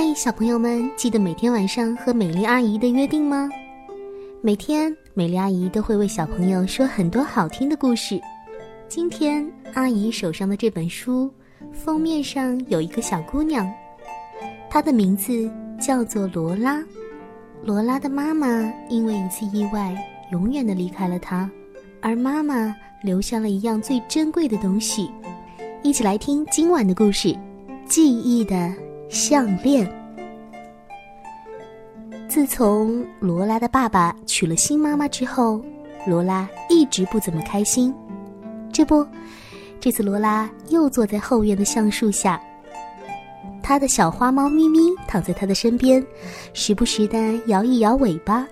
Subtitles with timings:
[0.00, 3.50] 嗨，小朋友们，记得每天晚上和美丽阿姨的约定吗？
[4.40, 8.20] 每天美丽阿姨都会为小朋友说很多好听的故事。
[8.86, 11.28] 今天阿姨手上的这本书
[11.72, 13.68] 封面上有一个小姑娘，
[14.70, 15.50] 她的名字
[15.80, 16.80] 叫做罗拉。
[17.64, 19.92] 罗拉的妈妈因为一次意外，
[20.30, 21.50] 永远的离开了她，
[22.00, 22.72] 而妈妈
[23.02, 25.10] 留下了一样最珍贵的东西。
[25.82, 27.36] 一起来听今晚的故事：
[27.84, 28.72] 记忆的。
[29.08, 29.90] 项链。
[32.28, 35.62] 自从罗拉的爸爸娶了新妈妈之后，
[36.06, 37.92] 罗拉一直不怎么开心。
[38.72, 39.04] 这不，
[39.80, 42.40] 这次罗拉又坐在后院的橡树下，
[43.62, 46.04] 他的小花猫咪咪躺在他的身边，
[46.52, 48.46] 时不时的摇一摇尾巴。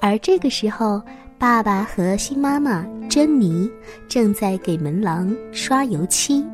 [0.00, 1.00] 而这个时候，
[1.38, 3.70] 爸爸和新妈妈珍妮
[4.08, 6.44] 正在给门廊刷油漆。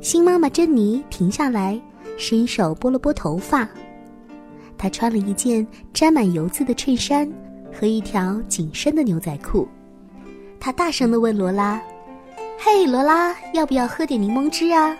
[0.00, 1.78] 新妈妈珍妮停下来，
[2.16, 3.68] 伸手拨了拨头发。
[4.78, 7.30] 她穿了一件沾满油渍的衬衫
[7.70, 9.68] 和一条紧身的牛仔裤。
[10.58, 11.78] 她大声的问罗拉
[12.58, 14.96] ：“嘿，罗拉，要不要喝点柠檬汁啊？”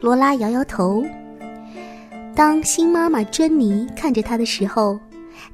[0.00, 1.04] 罗拉摇摇头。
[2.34, 4.98] 当新妈妈珍妮看着她的时候，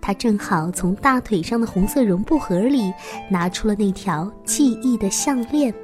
[0.00, 2.92] 她正好从大腿上的红色绒布盒里
[3.28, 5.74] 拿出了那条记忆的项链。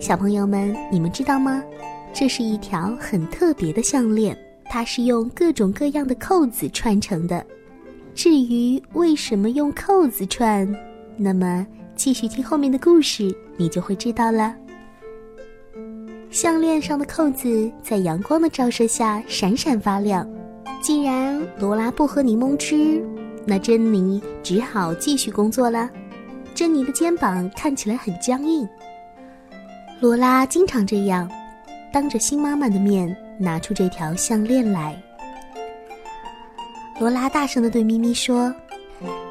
[0.00, 1.62] 小朋友们，你们知道吗？
[2.14, 7.44] 这是一条很特别的项链，它是用各种各样的扣子串成的。
[8.14, 10.72] 至于为什么用扣子串，
[11.16, 14.54] 那么继续听后面的故事，你就会知道了。
[16.30, 20.28] 项链上的扣子在阳光的照射下闪闪发亮。
[20.80, 23.04] 既然罗拉不喝柠檬汁，
[23.44, 25.90] 那珍妮只好继续工作了。
[26.54, 28.66] 珍妮的肩膀看起来很僵硬。
[30.00, 31.28] 罗拉经常这样，
[31.92, 34.96] 当着新妈妈的面拿出这条项链来。
[37.00, 38.54] 罗拉大声的对咪咪说：“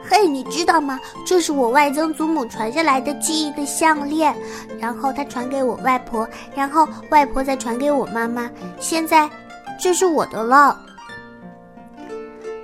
[0.03, 0.99] 嘿，你知道吗？
[1.25, 4.35] 这是我外曾祖母传下来的记忆的项链，
[4.77, 9.29] 然后她传给我外婆，然后外婆再传给我妈妈，现在
[9.79, 10.77] 这是我的了。”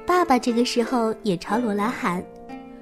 [0.06, 2.22] 爸爸这个时候也朝罗拉喊：“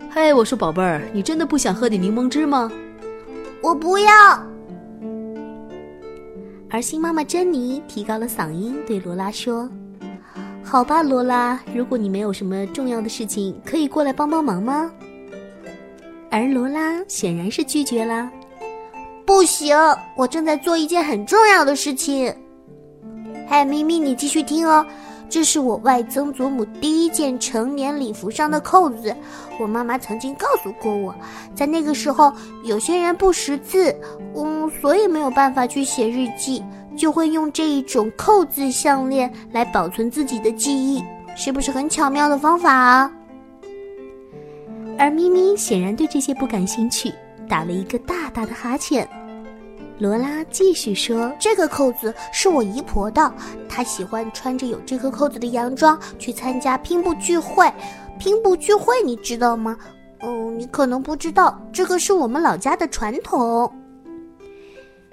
[0.09, 2.71] 嘿，我说宝贝儿，你真的不想喝点柠檬汁吗
[3.61, 4.11] ？”“我不要。”
[6.73, 9.69] 而新妈妈珍妮提高了嗓音对罗拉说
[10.63, 14.89] ：“好吧，罗拉，如果你没有什么重要的事情，可以过来帮帮忙吗？”
[16.31, 18.31] 而罗拉显然是拒绝了
[19.27, 19.75] ：“不行，
[20.15, 22.33] 我正在做一件很重要的事情。”
[23.49, 24.85] 嗨，咪咪，你继续听哦。
[25.31, 29.15] 这是我外曾祖母第一件成年礼服上的扣子。
[29.61, 31.15] 我妈妈曾经告诉过我，
[31.55, 32.33] 在那个时候，
[32.65, 33.95] 有些人不识字，
[34.35, 36.61] 嗯，所以没有办法去写日记，
[36.97, 41.01] 就会用这一种扣子项链来保存自己的记忆，
[41.33, 43.09] 是不是很巧妙的方法啊？
[44.97, 47.09] 而咪咪显然对这些不感兴趣，
[47.47, 49.07] 打了一个大大的哈欠。
[50.01, 53.31] 罗拉继续说：“这个扣子是我姨婆的，
[53.69, 57.71] 她喜欢穿着有这个扣子的洋装去参加拼布聚会。
[58.17, 59.77] 拼布聚会你知道吗？
[60.23, 63.71] 嗯，你可能不知道，这个是我们老家的传统。”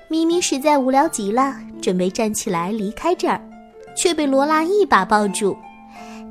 [0.08, 3.38] 咪咪实在无聊极了，准备站起来离开这儿，
[3.94, 5.54] 却被罗拉一把抱住。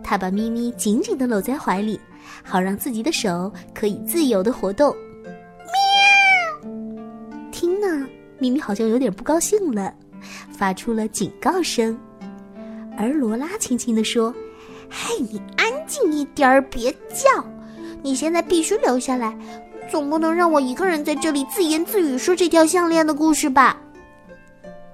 [0.03, 2.01] 他把咪咪紧紧地搂在怀里，
[2.43, 4.91] 好让自己的手可以自由地活动。
[6.63, 6.71] 喵，
[7.51, 8.07] 听呢
[8.39, 9.93] 咪咪好像有点不高兴了，
[10.51, 11.97] 发出了警告声。
[12.97, 14.33] 而罗拉轻轻地说
[14.89, 17.43] ：“嘿，你安静一点儿，别叫！
[18.01, 19.37] 你现在必须留下来，
[19.89, 23.77] 总不能让我一个人在这里自言自语说这条项链的故事吧？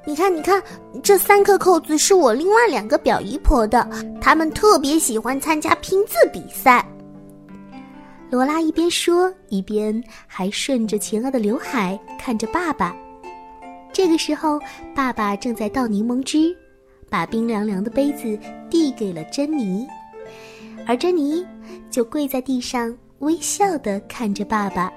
[0.06, 0.62] 你看，你看，
[1.02, 3.90] 这三颗扣子是我另外两个表姨婆的，
[4.20, 6.86] 她们特别喜欢参加拼字比赛。”
[8.30, 12.94] 罗拉一边说，一边还顺着前额的刘海看着爸爸。
[13.94, 14.60] 这个时候，
[14.96, 16.54] 爸爸正在倒柠檬汁，
[17.10, 19.88] 把冰凉凉的杯子递给了珍妮，
[20.88, 21.46] 而珍妮
[21.92, 24.92] 就跪在地上，微笑的看着爸爸。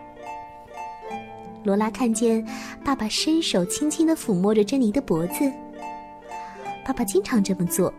[1.63, 2.45] 罗拉看见
[2.83, 5.53] 爸爸伸手轻轻的抚摸着珍妮的脖子。
[6.85, 7.93] 爸爸经常这么做，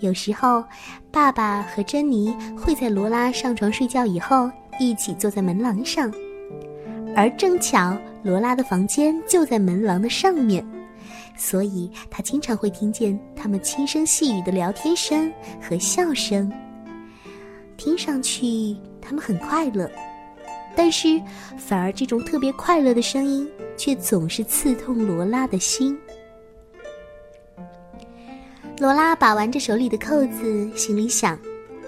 [0.00, 0.64] 有时候，
[1.10, 6.10] 爸爸和珍妮会在罗拉上床睡觉以后，一起坐在门廊上。
[7.14, 10.66] 而正巧罗拉的房间就在门廊的上面，
[11.36, 16.50] 所以他经常会听见他们轻声细语的聊天声和笑声。
[17.76, 19.90] 听上去他们很快乐，
[20.76, 21.20] 但是
[21.56, 25.98] 反而这种特别快乐的声音却总是刺痛罗拉的心。
[28.78, 31.38] 罗拉把玩着手里的扣子，心里想：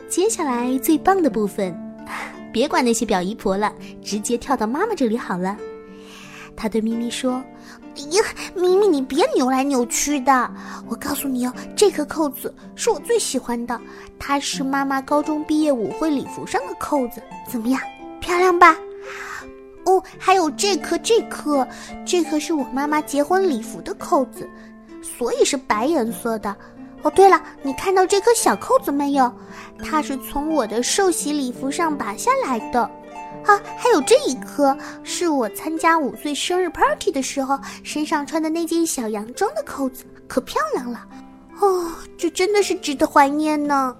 [0.08, 1.74] 接下来最棒的部分，
[2.52, 3.70] 别管那些表姨婆了，
[4.02, 5.56] 直接跳到妈妈这里好了。
[6.56, 7.42] 她对咪咪说
[8.10, 8.22] ：“呀，
[8.54, 10.50] 咪咪，你别扭来扭去的！
[10.88, 13.80] 我告诉你哦，这颗扣子是我最喜欢的，
[14.18, 17.80] 它是妈妈高中毕业舞会礼服上的扣子，怎么样，
[18.20, 18.76] 漂亮吧？
[19.84, 21.66] 哦，还有这颗，这颗，
[22.06, 24.48] 这颗是我妈妈结婚礼服的扣子，
[25.02, 26.54] 所以是白颜色的。”
[27.02, 29.32] 哦，对了，你看到这颗小扣子没有？
[29.82, 32.88] 它是从我的寿喜礼服上拔下来的。
[33.46, 41.06] 啊，还有这一颗，是我参加五岁生日 party 的时候身上穿的那件小洋装的扣子，可漂亮了。
[41.60, 43.96] 哦，这真的是值得怀念呢。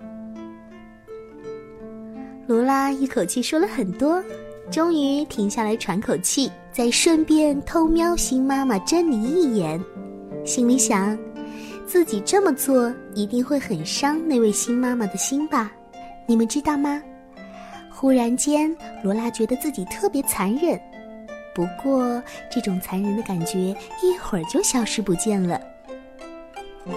[2.46, 4.22] 罗拉一口气说了很多，
[4.70, 9.80] 终于停下来喘口气，再顺便偷瞄新妈妈珍妮一眼，
[10.44, 11.16] 心里想。
[11.86, 15.70] 自己这么做一定会很伤那位新妈妈的心吧？
[16.26, 17.02] 你们知道吗？
[18.02, 20.76] 忽然间，罗拉觉得自己特别残忍。
[21.54, 22.20] 不过，
[22.50, 23.72] 这种残忍的感觉
[24.02, 25.60] 一会儿就消失不见了。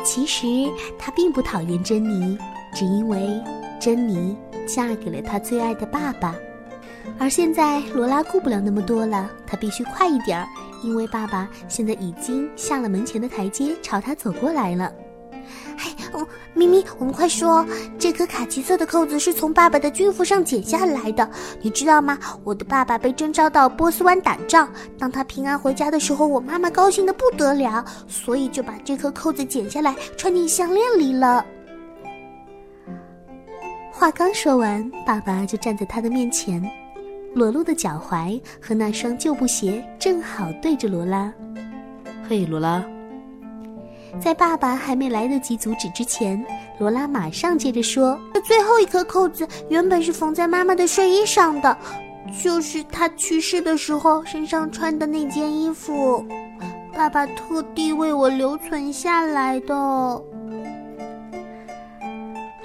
[0.04, 0.48] 其实，
[0.98, 2.36] 她并不讨厌珍妮，
[2.74, 3.40] 只因为
[3.80, 4.36] 珍妮
[4.66, 6.36] 嫁给了她最爱的爸爸。
[7.20, 10.48] 而现在，罗拉顾不了那么多了，她必须快一点儿。
[10.84, 14.92] 因为爸爸现在已经下了门前的台阶，朝他走过来了。
[16.54, 17.66] 咪咪，我们快说，
[17.98, 21.30] 这颗卡其色的扣子是从爸爸的军服上剪下来的，
[21.62, 22.18] 你知道吗？
[22.44, 24.70] 我的爸爸被征召到波斯湾打仗，
[25.00, 31.46] 当他平安回家的时候，我妈妈高兴的不得了，所以就把这颗扣子剪下来穿进项链里了。
[33.92, 36.62] 话刚说完，爸爸就站在他的面前。
[37.34, 41.34] 裸露的脚踝和那双旧布鞋正好对着罗拉。
[42.30, 42.82] 嘿，罗拉！
[44.20, 46.44] 在爸爸还没来得及阻止之前，
[46.80, 51.78] 罗拉马上接着说：“这最后一颗扣子原本是缝在妈妈的睡衣上的，
[52.44, 56.26] 就是她去世的时候身上穿的那件衣服，
[56.94, 59.76] 爸爸特地为我留存下来的。”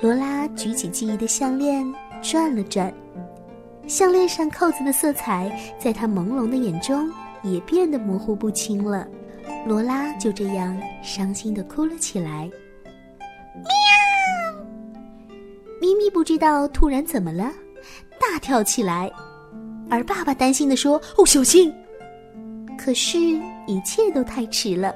[0.00, 1.84] 罗拉举起记忆的项链，
[2.22, 2.92] 转了转。
[3.86, 7.10] 项链上扣子的色彩，在她朦胧的眼中
[7.42, 9.06] 也变得模糊不清了。
[9.66, 12.50] 罗拉就这样伤心的哭了起来。
[13.54, 13.70] 喵！
[15.80, 17.50] 咪咪不知道突然怎么了，
[18.18, 19.10] 大跳起来，
[19.88, 21.72] 而爸爸担心的说：“哦，小心！”
[22.78, 23.18] 可是，
[23.66, 24.94] 一切都太迟了，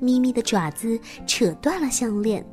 [0.00, 2.44] 咪咪的爪子扯断了项链。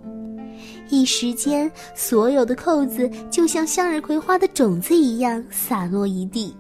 [0.89, 6.55] 一时间，所有的扣子就像向日葵花的种子一样洒落一地。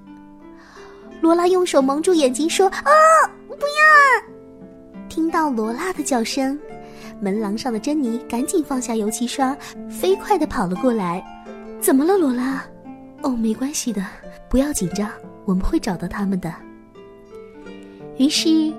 [1.21, 2.91] 罗拉用手蒙住眼睛，说：“啊，
[3.47, 4.34] 不要！”
[5.15, 6.59] 听到罗拉的叫声，
[7.21, 9.57] 门廊上的珍妮赶紧放下油漆刷，
[9.89, 11.23] 飞快地跑了过来。
[11.79, 12.61] “怎么了，罗拉
[13.23, 14.05] ？”“哦，没关系的，
[14.49, 15.09] 不要紧张，
[15.45, 16.53] 我们会找到他们的。”
[18.19, 18.73] 于是，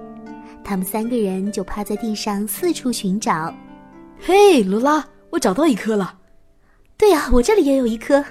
[0.63, 3.51] 他们三个人就趴在地上四处寻找。
[4.21, 5.03] “嘿，罗拉！”
[5.33, 6.19] 我找到一颗了，
[6.99, 8.23] 对呀，我这里也有一颗。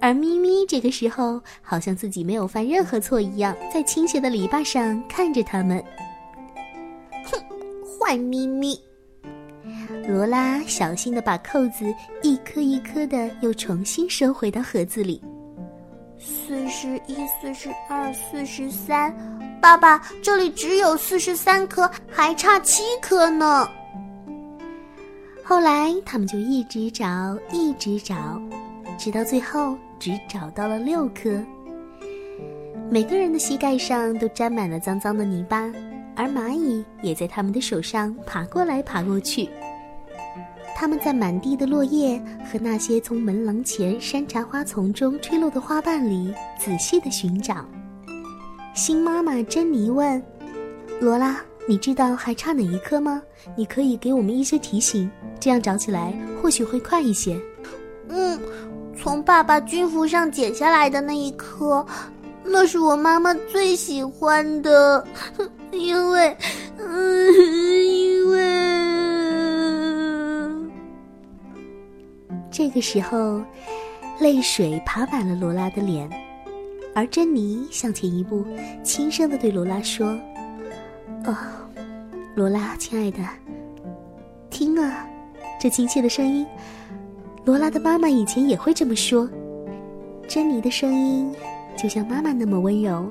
[0.00, 5.84] 而咪咪这个时候好像自己没有犯任何错一样，在倾斜的篱笆上看着他们。
[8.10, 8.76] 哼，坏咪咪！
[10.08, 15.22] 罗拉小心的把扣子一颗一颗的又重新收回到盒子里。
[16.18, 19.14] 四十一、四十二、四十三，
[19.60, 23.68] 爸爸，这里只有四十三颗，还差七颗呢。
[25.44, 28.42] 后来，他们就一直找，一直找，
[28.98, 31.30] 直到最后只找到了六颗。
[32.90, 35.72] 每个人的膝盖上都沾满了脏脏的泥巴，
[36.20, 39.48] 而蚂蚁也在他们的手上爬过来爬过去。
[40.76, 47.64] 他们在满地的落叶和那些从门廊前山茶花丛中吹落的花瓣里仔细的寻找。
[48.74, 50.22] 新妈妈珍妮问
[51.00, 51.40] 罗拉。
[51.68, 53.22] 你知道还差哪一颗吗？
[53.54, 55.08] 你可以给我们一些提醒，
[55.38, 56.12] 这样找起来
[56.42, 57.38] 或许会快一些。
[58.08, 58.40] 嗯，
[58.98, 61.86] 从爸爸军服上剪下来的那一颗，
[62.42, 65.06] 那是我妈妈最喜欢的，
[65.72, 66.36] 因为，
[66.78, 67.32] 嗯，
[67.84, 68.40] 因为……
[72.50, 73.42] 这个时候，
[74.20, 76.08] 泪水爬满了罗拉的脸，
[76.94, 78.44] 而珍妮向前一步，
[78.82, 80.08] 轻声的对罗拉说
[81.24, 81.36] ：“哦。”
[82.36, 83.18] 罗拉，亲爱的，
[84.50, 85.04] 听啊，
[85.60, 86.46] 这亲切的声音。
[87.44, 89.28] 罗拉的妈妈以前也会这么说。
[90.28, 91.34] 珍妮的声音
[91.76, 93.10] 就像妈妈那么温柔，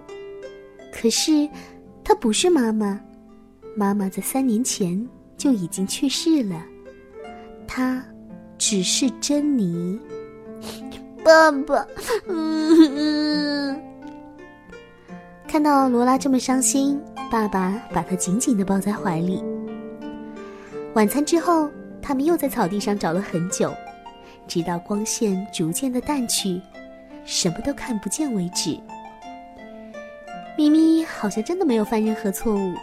[0.91, 1.47] 可是
[2.09, 2.99] 她不是妈妈。
[3.75, 6.59] 妈妈在三年前就已经去世了。
[7.67, 8.03] 她
[8.57, 9.99] 只是珍妮。
[11.23, 11.85] 爸爸，
[12.27, 13.79] 嗯。
[15.47, 16.99] 看到罗拉这么伤心，
[17.29, 19.43] 爸爸把她紧紧的抱在怀里。
[20.95, 21.69] 晚餐之后，
[22.01, 23.71] 他们又在草地上找了很久，
[24.47, 26.59] 直到光线逐渐的淡去，
[27.23, 28.75] 什么都看不见为止。
[30.59, 32.73] 咪咪好像真的没有犯任何错误，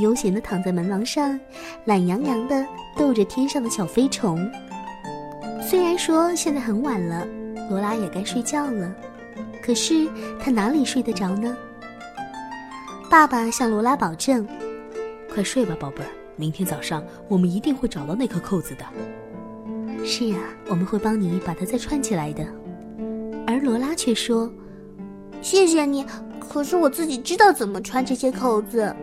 [0.00, 1.38] 悠闲的躺在门廊上，
[1.84, 2.66] 懒洋洋的
[2.96, 4.50] 逗着天上的小飞虫。
[5.60, 7.28] 虽然说现在很晚了，
[7.68, 8.90] 罗拉也该睡觉了，
[9.62, 10.08] 可是
[10.40, 11.54] 她哪里睡得着呢？
[13.10, 14.48] 爸爸向罗拉保证
[15.30, 18.86] ：“快睡吧，宝贝儿，明天早上我们一定会找到那颗扣子的。
[20.02, 22.42] ”“是啊，我们会帮你把它再串起来的。”
[23.46, 24.50] 而罗拉却说
[25.42, 26.06] ：“谢谢你，
[26.48, 28.94] 可是我自己知道怎么穿这些扣子。”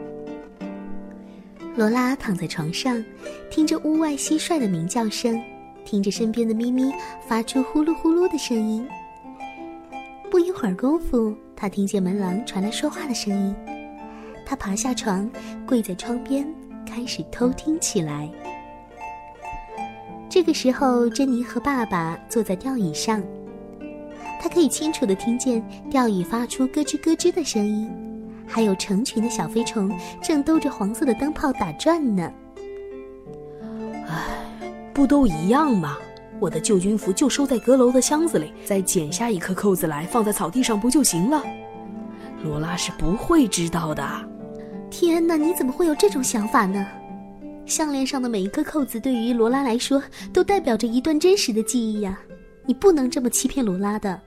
[1.75, 3.03] 罗拉躺在床上，
[3.49, 5.41] 听着屋外蟋蟀的鸣叫声，
[5.83, 6.91] 听着身边的咪咪
[7.27, 8.87] 发出呼噜呼噜的声音。
[10.31, 13.55] 不一会儿功夫，她听见门廊传来说话的声音。
[14.45, 15.29] 他爬下床，
[15.65, 16.47] 跪在窗边，
[16.85, 18.29] 开始偷听起来。
[20.29, 23.23] 这个时候，珍妮和爸爸坐在吊椅上，
[24.45, 25.59] 他可以清楚的听见
[25.89, 27.91] 吊椅发出咯吱咯吱的声音，
[28.45, 32.31] 还有成群的小飞虫正兜着黄色的灯泡打转呢。
[34.07, 34.23] 唉，
[34.93, 35.97] 不都一样吗？
[36.39, 41.43] 我的旧军服就收在阁楼的箱子里，再剪下一颗扣子来放在草地上不就行了？
[42.43, 44.07] 罗拉是不会知道的。
[44.91, 46.85] 天哪，你怎么会有这种想法呢？
[47.65, 52.19] 项链上的每一颗扣子对于罗拉来说都代表着一段真实的记忆呀！
[52.67, 54.21] 你不能这么欺骗罗拉的。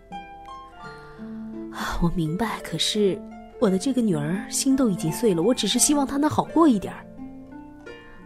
[1.78, 3.16] 啊，我明白，可是
[3.60, 6.92] 我的这个女儿心都已经碎了，我只是希望她能好过一点。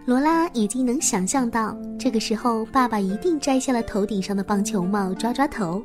[0.07, 5.85] 罗拉已经能想象到，这个时候爸爸一定摘下了头顶上的棒球帽，抓抓头，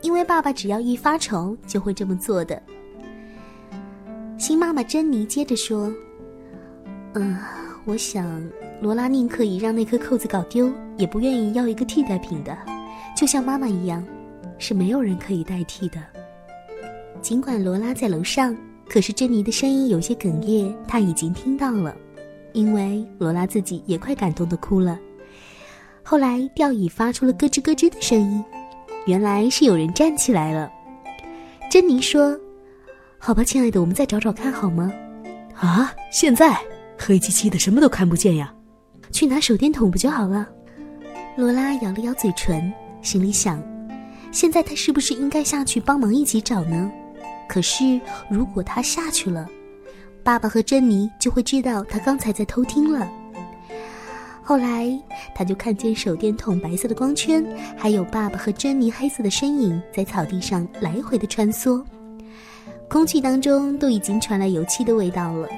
[0.00, 2.62] 因为爸爸只要一发愁就会这么做的。
[4.38, 5.92] 新妈妈珍妮接着说
[7.14, 7.36] ：“嗯，
[7.84, 8.40] 我想
[8.80, 12.56] 罗拉宁可以让那颗扣子搞丢，也不愿意要一个替代品的，
[13.16, 14.06] 就像妈妈一样，
[14.56, 15.98] 是没有人可以代替的。
[17.20, 18.56] 尽管罗拉在楼上，
[18.88, 21.94] 可是珍妮的声音有些哽咽，她已经听到了，
[22.52, 24.98] 因为罗拉自己也快感动的哭了。
[26.02, 28.44] 后来吊椅发出了咯吱咯吱的声音，
[29.06, 30.70] 原来是有人站起来了。
[31.70, 32.38] 珍妮说。”
[33.20, 34.92] 好吧，亲爱的，我们再找找看好吗？
[35.56, 36.56] 啊，现在
[36.96, 38.54] 黑漆漆的，什么都看不见呀。
[39.10, 40.48] 去拿手电筒不就好了？
[41.36, 42.72] 罗拉咬了咬嘴唇，
[43.02, 43.60] 心里想：
[44.30, 46.90] 现在她是不是应该下去帮忙一起找呢？
[47.48, 49.48] 可是如果他下去了，
[50.22, 53.10] 爸爸和珍妮就会知道他刚才在偷听了。
[54.42, 54.98] 后来
[55.34, 57.44] 他就看见手电筒白色的光圈，
[57.76, 61.82] 还有爸爸和珍妮黑色的身影在草地上来回的穿梭。
[62.88, 65.48] 空气当中都已经传来油漆的味道了，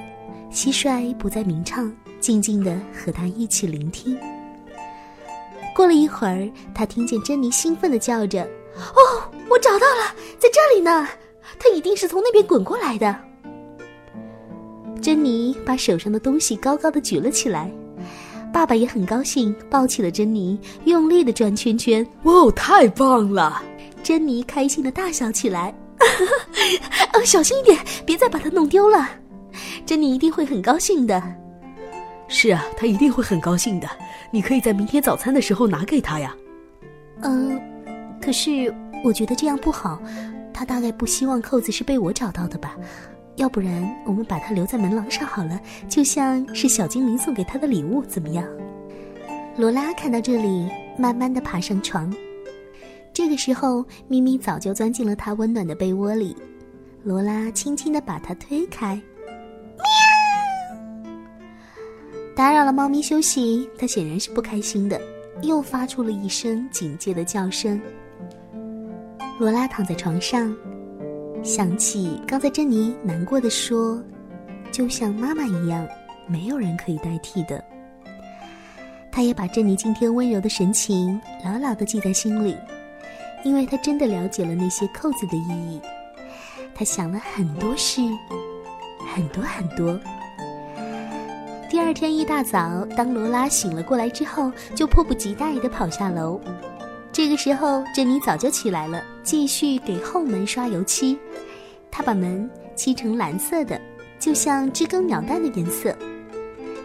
[0.51, 4.17] 蟋蟀不再鸣唱，静静的和他一起聆听。
[5.73, 8.43] 过了一会儿，他听见珍妮兴奋的叫着
[8.75, 11.07] ：“哦，我找到了，在这里呢！
[11.59, 13.15] 他一定是从那边滚过来的。”
[15.01, 17.71] 珍妮把手上的东西高高的举了起来，
[18.53, 22.05] 爸爸也很高兴，抱起了珍妮，用力的转圈圈。
[22.23, 23.63] 哇，太棒了！
[24.03, 25.73] 珍妮开心的大笑起来。
[27.13, 29.09] 哦，小心一点，别再把它弄丢了。
[29.85, 31.21] 珍妮一定会很高兴的。
[32.27, 33.89] 是啊，她一定会很高兴的。
[34.31, 36.35] 你可以在明天早餐的时候拿给她呀。
[37.21, 37.59] 嗯，
[38.21, 39.99] 可是我觉得这样不好。
[40.61, 42.77] 他大概不希望扣子是被我找到的吧？
[43.37, 48.47] 要不然我们把它留在门廊上好了，就像是小精灵送给他的礼物，怎么样？
[49.57, 52.13] 罗拉看到这里，慢慢的爬上床。
[53.11, 56.37] 这个时候，咪咪早就钻进了他温暖的被窝里。
[57.03, 59.83] 罗拉轻轻的把它推开，喵！
[62.35, 65.01] 打扰了猫咪休息，它显然是不开心的，
[65.41, 67.81] 又发出了一声警戒的叫声。
[69.41, 70.55] 罗拉躺在床上，
[71.41, 73.99] 想起刚才珍妮难过的说
[74.71, 75.87] ：“就像妈妈一样，
[76.27, 77.59] 没有人可以代替的。”
[79.11, 82.55] 她也把珍妮今天温柔的神情牢牢的记在心里。
[83.43, 85.81] 因为他真的了解了那些扣子的意义，
[86.75, 87.99] 他想了很多事，
[89.15, 89.99] 很多很多。
[91.67, 96.39] 第二天一大早，当罗拉醒了过来之后，就迫不及待地跑下楼。
[97.11, 101.17] 这个时候，珍妮早就起来了，继续给后门刷油漆。
[101.89, 103.79] 他把门漆成蓝色的，
[104.17, 105.95] 就像知更鸟蛋的颜色。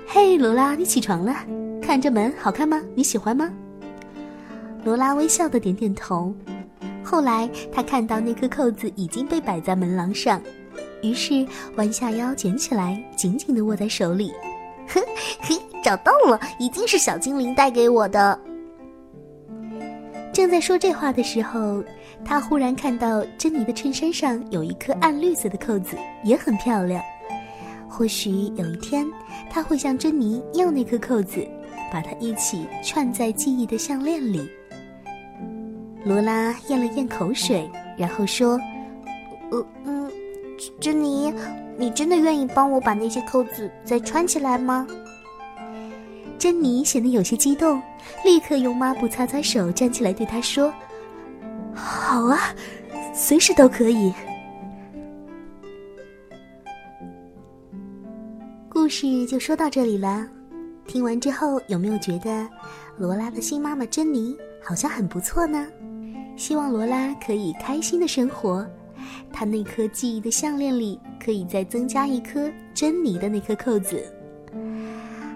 [0.07, 1.35] 嘿，罗拉，你起床了？
[1.81, 2.83] 看这门好看吗？
[2.95, 3.53] 你喜欢吗？
[4.85, 6.35] 罗拉微笑的点点头。
[7.03, 10.43] 后来，她看到那颗扣子已经被摆在门廊上，
[11.03, 14.33] 于是弯下腰捡起来，紧紧的握在手里。
[14.89, 15.01] 嘿，
[15.41, 18.39] 嘿，找到了，一定是小精灵带给我的。
[20.37, 21.83] 正在说这话的时候，
[22.23, 27.03] 他忽然看到珍妮的衬衫上有一颗暗绿色的扣子，也很漂亮。
[27.89, 29.07] 或许有一天，
[29.49, 31.43] 他会向珍妮要那颗扣子，
[31.91, 34.47] 把它一起串在记忆的项链里。
[36.05, 37.67] 罗拉咽了咽口水，
[37.97, 38.61] 然后说
[39.51, 40.11] ：“呃嗯，
[40.79, 41.33] 珍妮，
[41.79, 44.87] 你真的愿意帮我把那些扣子再穿起来吗？”
[46.39, 47.83] 珍妮显得有些激动，
[48.25, 50.73] 立刻用抹布擦擦手，站起来对他说
[51.75, 52.55] ：“好啊，
[53.15, 54.13] 随时都可以。”
[58.69, 60.27] 故事就说到这里了。
[60.87, 62.49] 听完之后，有没有觉得
[62.97, 65.67] 罗拉的新妈妈珍妮好像很不错呢？
[66.37, 68.65] 希望罗拉可以开心的生活，
[69.33, 74.05] 她那颗记忆的项链里可以再增加一颗珍妮的那颗扣子。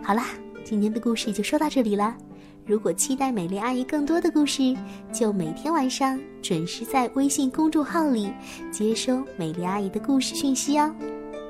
[0.02, 0.26] 好啦。
[0.70, 2.16] 今天的故事就说到这里啦。
[2.64, 4.72] 如果期待美丽阿姨更多的故事，
[5.12, 8.32] 就每天晚上准时在微信公众号里
[8.70, 10.94] 接收美丽阿姨的故事讯息哦。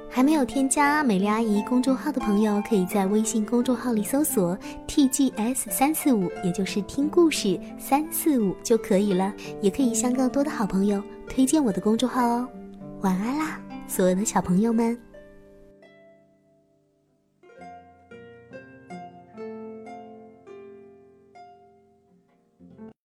[0.08, 4.56] 还没有添加美丽阿姨公众号的朋友，可以在微信公众号里搜索
[4.88, 9.30] “tgs 三四五”，也就是听故事三四五就可以了。
[9.60, 12.48] 也可以向更多的好朋友推荐我的公众号哦。
[13.02, 14.98] 晚安啦，所有的小朋友们。